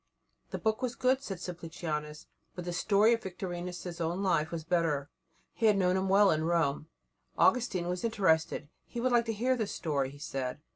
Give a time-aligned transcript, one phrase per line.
[0.49, 5.11] The book was good, said Simplicianus, but the story of Victorinus' own life was better.
[5.53, 6.87] He had known him well in Rome.
[7.37, 10.59] Augustine was interested; he would like to hear the story, he said.